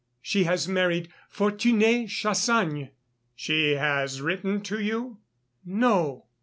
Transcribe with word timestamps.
She 0.23 0.45
has 0.45 0.67
married 0.67 1.09
Fortuné 1.31 2.07
Chassagne." 2.09 2.89
"She 3.35 3.73
has 3.75 4.19
written 4.19 4.61
to 4.61 4.81
you?" 4.83 5.19
"No." 5.63 6.25